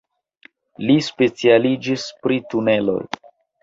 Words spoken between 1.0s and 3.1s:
specialiĝis pri tuneloj.